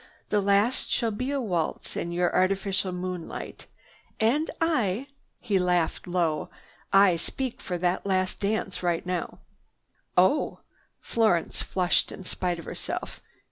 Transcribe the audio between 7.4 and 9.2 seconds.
for that last dance right